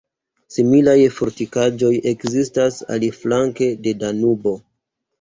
[0.53, 4.61] Similaj fortikaĵoj ekzistas aliflanke de Danubo.